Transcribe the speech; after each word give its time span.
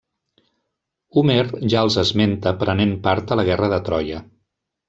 Homer 1.21 1.43
ja 1.73 1.83
els 1.87 1.99
esmenta 2.05 2.57
prenent 2.65 2.97
part 3.07 3.37
a 3.37 3.41
la 3.41 3.49
guerra 3.51 3.73
de 3.75 3.81
Troia. 3.91 4.27